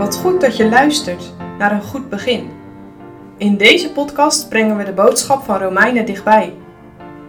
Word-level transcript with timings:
Wat 0.00 0.16
goed 0.16 0.40
dat 0.40 0.56
je 0.56 0.68
luistert 0.68 1.32
naar 1.58 1.72
een 1.72 1.82
goed 1.82 2.08
begin. 2.08 2.48
In 3.36 3.56
deze 3.56 3.92
podcast 3.92 4.48
brengen 4.48 4.76
we 4.76 4.84
de 4.84 4.92
boodschap 4.92 5.44
van 5.44 5.58
Romeinen 5.58 6.06
dichtbij. 6.06 6.54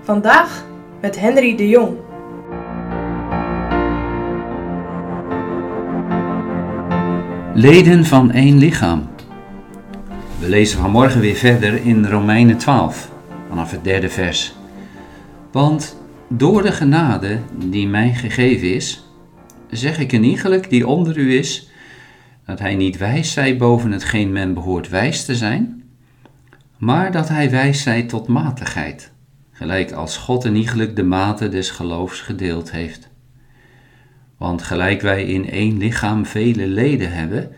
Vandaag 0.02 0.66
met 1.02 1.20
Henry 1.20 1.56
de 1.56 1.70
Jong. 1.70 1.98
Leden 7.54 8.06
van 8.06 8.32
één 8.32 8.58
lichaam. 8.58 9.10
We 10.40 10.50
lezen 10.50 10.80
vanmorgen 10.80 11.22
weer 11.22 11.36
verder 11.36 11.86
in 11.86 12.06
Romeinen 12.06 12.58
12, 12.58 13.12
vanaf 13.50 13.72
het 13.72 13.84
derde 13.84 14.10
vers. 14.10 14.56
Want 15.52 15.98
door 16.28 16.62
de 16.62 16.72
genade 16.72 17.40
die 17.66 17.88
mij 17.88 18.14
gegeven 18.14 18.74
is, 18.74 19.10
zeg 19.70 20.00
ik 20.00 20.12
een 20.12 20.24
iegelijk 20.24 20.70
die 20.70 20.88
onder 20.88 21.18
u 21.18 21.38
is, 21.38 21.71
dat 22.52 22.60
hij 22.60 22.76
niet 22.76 22.98
wijs 22.98 23.32
zij 23.32 23.58
boven 23.58 23.92
hetgeen 23.92 24.32
men 24.32 24.54
behoort 24.54 24.90
wijs 24.90 25.26
te 25.26 25.36
zijn, 25.36 25.84
maar 26.78 27.12
dat 27.12 27.30
hij 27.30 27.50
wijs 27.50 27.82
zij 27.82 28.04
tot 28.04 28.28
matigheid, 28.28 29.12
gelijk 29.52 29.92
als 29.92 30.18
God 30.18 30.46
iegelijk 30.46 30.96
de 30.96 31.04
mate 31.04 31.50
des 31.50 31.70
geloofs 31.70 32.22
gedeeld 32.22 32.72
heeft. 32.72 33.10
Want 34.38 34.62
gelijk 34.62 35.02
wij 35.02 35.26
in 35.26 35.50
één 35.50 35.78
lichaam 35.78 36.26
vele 36.26 36.68
leden 36.68 37.12
hebben, 37.12 37.52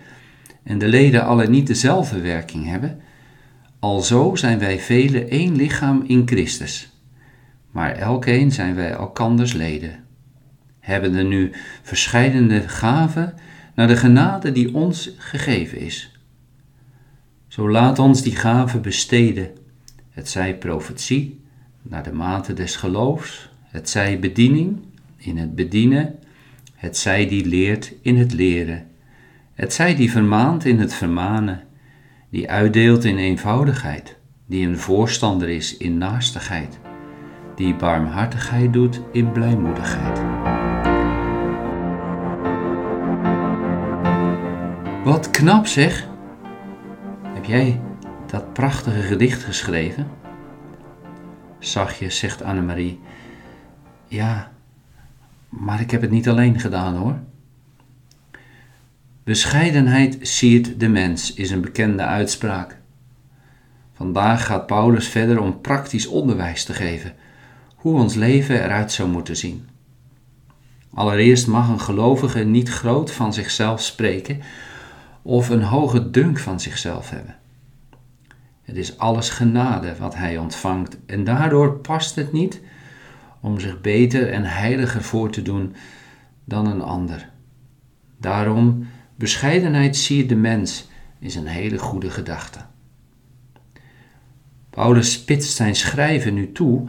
en 0.63 0.77
de 0.77 0.87
leden 0.87 1.25
alle 1.25 1.47
niet 1.47 1.67
dezelfde 1.67 2.21
werking 2.21 2.65
hebben, 2.67 3.01
alzo 3.79 4.35
zijn 4.35 4.59
wij 4.59 4.79
vele 4.79 5.25
één 5.25 5.55
lichaam 5.55 6.03
in 6.07 6.21
Christus. 6.25 6.91
Maar 7.71 7.91
elkeen 7.91 8.51
zijn 8.51 8.75
wij 8.75 8.91
elkanders 8.91 9.53
leden. 9.53 10.03
Hebben 10.79 11.15
er 11.15 11.25
nu 11.25 11.51
verscheidene 11.81 12.67
gaven 12.67 13.33
naar 13.75 13.87
de 13.87 13.97
genade 13.97 14.51
die 14.51 14.73
ons 14.73 15.11
gegeven 15.17 15.79
is. 15.79 16.11
Zo 17.47 17.69
laat 17.69 17.99
ons 17.99 18.21
die 18.21 18.35
gaven 18.35 18.81
besteden, 18.81 19.49
het 20.09 20.29
zij 20.29 20.57
profetie, 20.57 21.41
naar 21.81 22.03
de 22.03 22.13
mate 22.13 22.53
des 22.53 22.75
geloofs, 22.75 23.49
het 23.63 23.89
zij 23.89 24.19
bediening, 24.19 24.77
in 25.17 25.37
het 25.37 25.55
bedienen, 25.55 26.15
het 26.75 26.97
zij 26.97 27.27
die 27.27 27.45
leert 27.45 27.93
in 28.01 28.17
het 28.17 28.33
leren, 28.33 28.87
het 29.53 29.73
zij 29.73 29.95
die 29.95 30.11
vermaant 30.11 30.65
in 30.65 30.79
het 30.79 30.93
vermanen, 30.93 31.63
die 32.29 32.49
uitdeelt 32.49 33.03
in 33.03 33.17
eenvoudigheid, 33.17 34.15
die 34.45 34.67
een 34.67 34.77
voorstander 34.77 35.49
is 35.49 35.77
in 35.77 35.97
naastigheid, 35.97 36.79
die 37.55 37.75
barmhartigheid 37.75 38.73
doet 38.73 39.01
in 39.11 39.31
blijmoedigheid. 39.31 40.21
Wat 45.03 45.31
knap 45.31 45.67
zeg! 45.67 46.07
Heb 47.23 47.45
jij 47.45 47.81
dat 48.25 48.53
prachtige 48.53 49.01
gedicht 49.01 49.43
geschreven? 49.43 50.07
Zachtjes 51.59 52.17
zegt 52.17 52.41
Annemarie. 52.41 52.99
Ja, 54.07 54.51
maar 55.49 55.81
ik 55.81 55.91
heb 55.91 56.01
het 56.01 56.11
niet 56.11 56.29
alleen 56.29 56.59
gedaan 56.59 56.95
hoor. 56.95 57.19
Bescheidenheid 59.23 60.17
siert 60.21 60.79
de 60.79 60.87
mens, 60.87 61.33
is 61.33 61.51
een 61.51 61.61
bekende 61.61 62.03
uitspraak. 62.03 62.77
Vandaag 63.93 64.45
gaat 64.45 64.67
Paulus 64.67 65.07
verder 65.07 65.39
om 65.39 65.61
praktisch 65.61 66.07
onderwijs 66.07 66.63
te 66.63 66.73
geven, 66.73 67.13
hoe 67.75 67.99
ons 67.99 68.15
leven 68.15 68.63
eruit 68.63 68.91
zou 68.91 69.09
moeten 69.09 69.37
zien. 69.37 69.67
Allereerst 70.93 71.47
mag 71.47 71.69
een 71.69 71.79
gelovige 71.79 72.43
niet 72.43 72.69
groot 72.69 73.11
van 73.11 73.33
zichzelf 73.33 73.81
spreken 73.81 74.41
of 75.23 75.49
een 75.49 75.63
hoge 75.63 76.09
dunk 76.09 76.39
van 76.39 76.59
zichzelf 76.59 77.09
hebben. 77.09 77.35
Het 78.61 78.75
is 78.75 78.97
alles 78.97 79.29
genade 79.29 79.95
wat 79.99 80.15
hij 80.15 80.37
ontvangt 80.37 80.97
en 81.05 81.23
daardoor 81.23 81.77
past 81.77 82.15
het 82.15 82.31
niet 82.31 82.61
om 83.39 83.59
zich 83.59 83.81
beter 83.81 84.31
en 84.31 84.43
heiliger 84.43 85.03
voor 85.03 85.31
te 85.31 85.41
doen 85.41 85.75
dan 86.45 86.67
een 86.67 86.81
ander. 86.81 87.29
Daarom, 88.17 88.87
bescheidenheid 89.15 89.95
siert 89.95 90.29
de 90.29 90.35
mens 90.35 90.87
is 91.19 91.35
een 91.35 91.47
hele 91.47 91.77
goede 91.77 92.09
gedachte. 92.09 92.59
Paulus 94.69 95.11
spitst 95.11 95.55
zijn 95.55 95.75
schrijven 95.75 96.33
nu 96.33 96.51
toe 96.51 96.87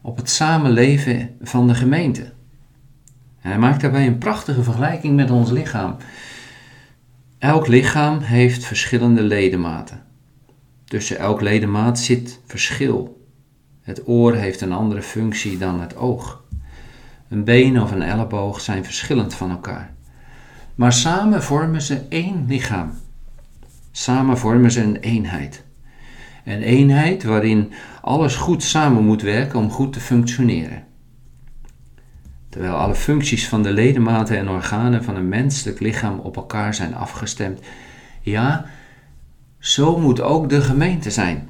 op 0.00 0.16
het 0.16 0.30
samenleven 0.30 1.36
van 1.40 1.66
de 1.66 1.74
gemeente. 1.74 2.22
En 3.40 3.50
hij 3.50 3.58
maakt 3.58 3.80
daarbij 3.80 4.06
een 4.06 4.18
prachtige 4.18 4.62
vergelijking 4.62 5.16
met 5.16 5.30
ons 5.30 5.50
lichaam. 5.50 5.96
Elk 7.44 7.66
lichaam 7.66 8.18
heeft 8.20 8.64
verschillende 8.64 9.22
ledematen. 9.22 10.02
Tussen 10.84 11.18
elk 11.18 11.40
ledemaat 11.40 11.98
zit 11.98 12.40
verschil. 12.46 13.26
Het 13.80 14.08
oor 14.08 14.34
heeft 14.34 14.60
een 14.60 14.72
andere 14.72 15.02
functie 15.02 15.58
dan 15.58 15.80
het 15.80 15.96
oog. 15.96 16.44
Een 17.28 17.44
been 17.44 17.82
of 17.82 17.92
een 17.92 18.02
elleboog 18.02 18.60
zijn 18.60 18.84
verschillend 18.84 19.34
van 19.34 19.50
elkaar. 19.50 19.94
Maar 20.74 20.92
samen 20.92 21.42
vormen 21.42 21.82
ze 21.82 22.00
één 22.08 22.44
lichaam. 22.48 22.92
Samen 23.90 24.38
vormen 24.38 24.70
ze 24.70 24.82
een 24.82 24.96
eenheid. 24.96 25.64
Een 26.44 26.62
eenheid 26.62 27.24
waarin 27.24 27.72
alles 28.00 28.36
goed 28.36 28.62
samen 28.62 29.04
moet 29.04 29.22
werken 29.22 29.58
om 29.58 29.70
goed 29.70 29.92
te 29.92 30.00
functioneren. 30.00 30.84
Terwijl 32.54 32.74
alle 32.74 32.94
functies 32.94 33.48
van 33.48 33.62
de 33.62 33.72
ledematen 33.72 34.38
en 34.38 34.48
organen 34.48 35.04
van 35.04 35.16
een 35.16 35.28
menselijk 35.28 35.80
lichaam 35.80 36.18
op 36.18 36.36
elkaar 36.36 36.74
zijn 36.74 36.94
afgestemd. 36.94 37.60
Ja, 38.20 38.66
zo 39.58 39.98
moet 39.98 40.20
ook 40.20 40.48
de 40.48 40.60
gemeente 40.60 41.10
zijn. 41.10 41.48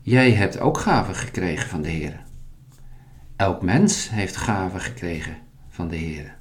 Jij 0.00 0.32
hebt 0.32 0.60
ook 0.60 0.78
gaven 0.78 1.14
gekregen 1.14 1.68
van 1.68 1.82
de 1.82 1.88
Heer. 1.88 2.20
Elk 3.36 3.62
mens 3.62 4.10
heeft 4.10 4.36
gaven 4.36 4.80
gekregen 4.80 5.36
van 5.68 5.88
de 5.88 5.96
Heer. 5.96 6.34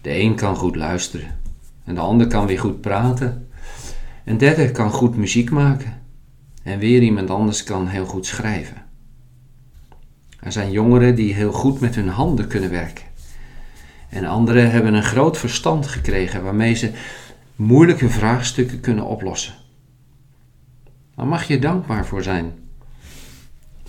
De 0.00 0.18
een 0.18 0.34
kan 0.34 0.56
goed 0.56 0.76
luisteren, 0.76 1.38
en 1.84 1.94
de 1.94 2.00
ander 2.00 2.26
kan 2.26 2.46
weer 2.46 2.60
goed 2.60 2.80
praten. 2.80 3.48
Een 4.24 4.38
derde 4.38 4.70
kan 4.70 4.90
goed 4.90 5.16
muziek 5.16 5.50
maken, 5.50 6.02
en 6.62 6.78
weer 6.78 7.02
iemand 7.02 7.30
anders 7.30 7.64
kan 7.64 7.86
heel 7.86 8.06
goed 8.06 8.26
schrijven. 8.26 8.90
Er 10.42 10.52
zijn 10.52 10.70
jongeren 10.70 11.14
die 11.14 11.34
heel 11.34 11.52
goed 11.52 11.80
met 11.80 11.94
hun 11.94 12.08
handen 12.08 12.46
kunnen 12.46 12.70
werken. 12.70 13.04
En 14.08 14.24
anderen 14.24 14.70
hebben 14.70 14.94
een 14.94 15.02
groot 15.02 15.38
verstand 15.38 15.86
gekregen 15.86 16.42
waarmee 16.42 16.74
ze 16.74 16.90
moeilijke 17.56 18.08
vraagstukken 18.08 18.80
kunnen 18.80 19.04
oplossen. 19.04 19.54
Daar 21.14 21.26
mag 21.26 21.44
je 21.44 21.58
dankbaar 21.58 22.06
voor 22.06 22.22
zijn. 22.22 22.52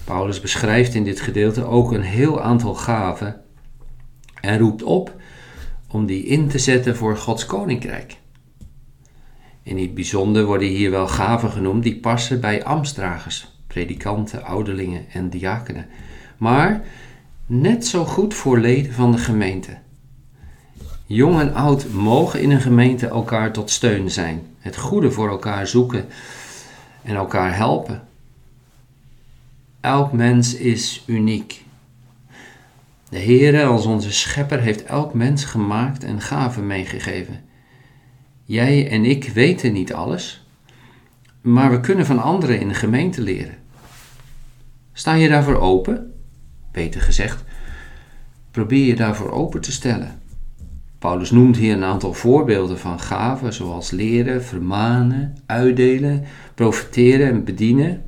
Paulus 0.03 0.39
beschrijft 0.39 0.93
in 0.93 1.03
dit 1.03 1.21
gedeelte 1.21 1.65
ook 1.65 1.91
een 1.91 2.01
heel 2.01 2.41
aantal 2.41 2.73
gaven 2.73 3.41
en 4.41 4.59
roept 4.59 4.83
op 4.83 5.15
om 5.87 6.05
die 6.05 6.25
in 6.25 6.47
te 6.47 6.59
zetten 6.59 6.95
voor 6.95 7.17
Gods 7.17 7.45
koninkrijk. 7.45 8.17
In 9.63 9.77
het 9.77 9.93
bijzonder 9.93 10.45
worden 10.45 10.67
hier 10.67 10.91
wel 10.91 11.07
gaven 11.07 11.51
genoemd 11.51 11.83
die 11.83 11.99
passen 11.99 12.39
bij 12.39 12.63
ambtsdragers, 12.63 13.57
predikanten, 13.67 14.43
ouderlingen 14.43 15.05
en 15.11 15.29
diakenen 15.29 15.87
maar 16.37 16.83
net 17.45 17.87
zo 17.87 18.05
goed 18.05 18.33
voor 18.33 18.59
leden 18.59 18.93
van 18.93 19.11
de 19.11 19.17
gemeente. 19.17 19.77
Jong 21.05 21.39
en 21.39 21.53
oud 21.53 21.91
mogen 21.91 22.41
in 22.41 22.51
een 22.51 22.61
gemeente 22.61 23.07
elkaar 23.07 23.51
tot 23.51 23.69
steun 23.69 24.11
zijn, 24.11 24.41
het 24.59 24.77
goede 24.77 25.11
voor 25.11 25.29
elkaar 25.29 25.67
zoeken 25.67 26.05
en 27.01 27.15
elkaar 27.15 27.55
helpen. 27.55 28.07
Elk 29.81 30.11
mens 30.11 30.55
is 30.55 31.03
uniek. 31.05 31.63
De 33.09 33.19
Heere 33.19 33.63
als 33.63 33.85
onze 33.85 34.11
schepper 34.11 34.59
heeft 34.59 34.83
elk 34.83 35.13
mens 35.13 35.45
gemaakt 35.45 36.03
en 36.03 36.21
gaven 36.21 36.67
meegegeven. 36.67 37.43
Jij 38.43 38.89
en 38.89 39.05
ik 39.05 39.29
weten 39.29 39.73
niet 39.73 39.93
alles, 39.93 40.45
maar 41.41 41.71
we 41.71 41.79
kunnen 41.79 42.05
van 42.05 42.21
anderen 42.21 42.59
in 42.59 42.67
de 42.67 42.73
gemeente 42.73 43.21
leren. 43.21 43.57
Sta 44.93 45.13
je 45.13 45.29
daarvoor 45.29 45.59
open? 45.59 46.12
Beter 46.73 47.01
gezegd, 47.01 47.43
probeer 48.51 48.85
je 48.85 48.95
daarvoor 48.95 49.31
open 49.31 49.61
te 49.61 49.71
stellen. 49.71 50.21
Paulus 50.99 51.31
noemt 51.31 51.57
hier 51.57 51.73
een 51.73 51.83
aantal 51.83 52.13
voorbeelden 52.13 52.79
van 52.79 52.99
gaven, 52.99 53.53
zoals 53.53 53.91
leren, 53.91 54.43
vermanen, 54.43 55.37
uitdelen, 55.45 56.23
profiteren 56.55 57.27
en 57.27 57.43
bedienen. 57.43 58.03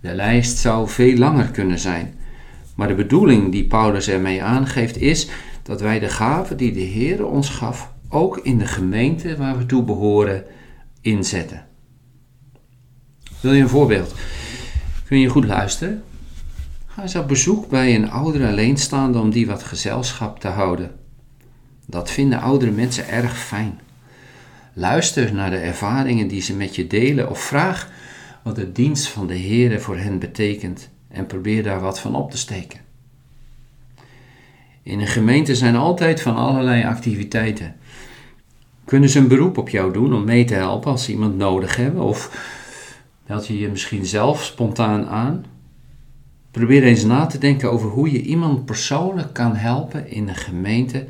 De 0.00 0.14
lijst 0.14 0.58
zou 0.58 0.88
veel 0.88 1.16
langer 1.16 1.50
kunnen 1.50 1.78
zijn, 1.78 2.14
maar 2.74 2.88
de 2.88 2.94
bedoeling 2.94 3.52
die 3.52 3.66
Paulus 3.66 4.08
ermee 4.08 4.42
aangeeft 4.42 4.96
is 4.96 5.28
dat 5.62 5.80
wij 5.80 5.98
de 5.98 6.08
gaven 6.08 6.56
die 6.56 6.72
de 6.72 6.80
Heer 6.80 7.26
ons 7.26 7.48
gaf, 7.48 7.92
ook 8.08 8.38
in 8.38 8.58
de 8.58 8.66
gemeente 8.66 9.36
waar 9.36 9.58
we 9.58 9.66
toe 9.66 9.82
behoren, 9.82 10.44
inzetten. 11.00 11.66
Wil 13.40 13.52
je 13.52 13.62
een 13.62 13.68
voorbeeld? 13.68 14.14
Kun 15.06 15.18
je 15.18 15.28
goed 15.28 15.44
luisteren? 15.44 16.02
Ga 16.98 17.04
eens 17.04 17.16
op 17.16 17.28
bezoek 17.28 17.68
bij 17.68 17.94
een 17.94 18.10
oudere 18.10 18.48
alleenstaande 18.48 19.18
om 19.18 19.30
die 19.30 19.46
wat 19.46 19.62
gezelschap 19.62 20.40
te 20.40 20.48
houden. 20.48 20.90
Dat 21.86 22.10
vinden 22.10 22.40
oudere 22.40 22.70
mensen 22.70 23.08
erg 23.08 23.38
fijn. 23.38 23.80
Luister 24.72 25.34
naar 25.34 25.50
de 25.50 25.56
ervaringen 25.56 26.28
die 26.28 26.40
ze 26.40 26.56
met 26.56 26.76
je 26.76 26.86
delen 26.86 27.30
of 27.30 27.40
vraag 27.40 27.90
wat 28.42 28.56
de 28.56 28.72
dienst 28.72 29.08
van 29.08 29.26
de 29.26 29.34
Heer 29.34 29.80
voor 29.80 29.96
hen 29.96 30.18
betekent 30.18 30.88
en 31.08 31.26
probeer 31.26 31.62
daar 31.62 31.80
wat 31.80 32.00
van 32.00 32.14
op 32.14 32.30
te 32.30 32.38
steken. 32.38 32.80
In 34.82 35.00
een 35.00 35.06
gemeente 35.06 35.54
zijn 35.54 35.76
altijd 35.76 36.20
van 36.20 36.36
allerlei 36.36 36.84
activiteiten. 36.84 37.76
Kunnen 38.84 39.08
ze 39.08 39.18
een 39.18 39.28
beroep 39.28 39.58
op 39.58 39.68
jou 39.68 39.92
doen 39.92 40.14
om 40.14 40.24
mee 40.24 40.44
te 40.44 40.54
helpen 40.54 40.90
als 40.90 41.04
ze 41.04 41.12
iemand 41.12 41.36
nodig 41.36 41.76
hebben? 41.76 42.02
Of 42.02 42.30
meld 43.26 43.46
je 43.46 43.58
je 43.58 43.68
misschien 43.68 44.06
zelf 44.06 44.44
spontaan 44.44 45.06
aan? 45.06 45.44
Probeer 46.58 46.82
eens 46.82 47.04
na 47.04 47.26
te 47.26 47.38
denken 47.38 47.72
over 47.72 47.90
hoe 47.90 48.12
je 48.12 48.22
iemand 48.22 48.64
persoonlijk 48.64 49.32
kan 49.32 49.56
helpen 49.56 50.10
in 50.10 50.28
een 50.28 50.36
gemeente 50.36 51.06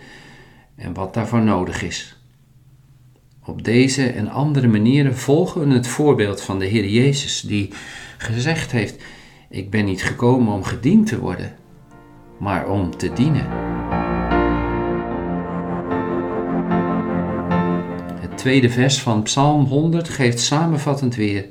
en 0.75 0.95
wat 0.95 1.15
daarvoor 1.15 1.43
nodig 1.43 1.83
is. 1.83 2.21
Op 3.45 3.65
deze 3.65 4.07
en 4.07 4.29
andere 4.29 4.67
manieren 4.67 5.17
volgen 5.17 5.69
we 5.69 5.75
het 5.75 5.87
voorbeeld 5.87 6.41
van 6.41 6.59
de 6.59 6.65
Heer 6.65 6.89
Jezus, 6.89 7.41
die 7.41 7.73
gezegd 8.19 8.73
heeft: 8.73 9.03
Ik 9.51 9.71
ben 9.71 9.85
niet 9.85 10.03
gekomen 10.03 10.53
om 10.53 10.63
gediend 10.63 11.07
te 11.07 11.19
worden, 11.19 11.57
maar 12.39 12.69
om 12.69 12.97
te 12.97 13.13
dienen. 13.13 13.47
Het 18.21 18.39
tweede 18.39 18.71
vers 18.71 19.01
van 19.01 19.23
Psalm 19.23 19.65
100 19.65 20.09
geeft 20.09 20.41
samenvattend 20.41 21.15
weer 21.15 21.49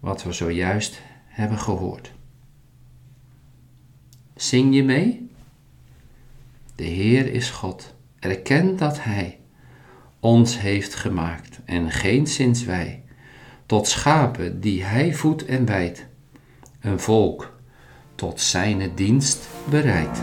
wat 0.00 0.22
we 0.22 0.32
zojuist 0.32 1.00
hebben 1.26 1.58
gehoord. 1.58 2.12
Zing 4.44 4.74
je 4.74 4.82
mee? 4.82 5.30
De 6.74 6.84
Heer 6.84 7.32
is 7.32 7.50
God. 7.50 7.94
Erken 8.18 8.76
dat 8.76 9.02
Hij 9.02 9.38
ons 10.20 10.60
heeft 10.60 10.94
gemaakt 10.94 11.60
en 11.64 11.90
geen 11.90 12.26
sinds 12.26 12.64
wij, 12.64 13.02
tot 13.66 13.88
schapen 13.88 14.60
die 14.60 14.82
Hij 14.82 15.14
voedt 15.14 15.44
en 15.44 15.64
wijdt, 15.66 16.06
een 16.80 17.00
volk 17.00 17.58
tot 18.14 18.40
Zijne 18.40 18.94
dienst 18.94 19.48
bereid. 19.70 20.22